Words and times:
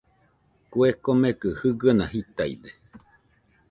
Kue 0.71 0.89
komekɨ 1.03 1.49
jɨgɨna 1.59 2.05
jitaide. 2.11 2.69